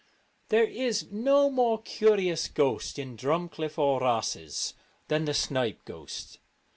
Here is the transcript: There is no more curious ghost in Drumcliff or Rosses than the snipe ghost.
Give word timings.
There 0.49 0.63
is 0.65 1.11
no 1.11 1.51
more 1.51 1.79
curious 1.79 2.47
ghost 2.47 2.97
in 2.97 3.15
Drumcliff 3.15 3.77
or 3.77 3.99
Rosses 3.99 4.73
than 5.09 5.25
the 5.25 5.33
snipe 5.35 5.85
ghost. 5.85 6.39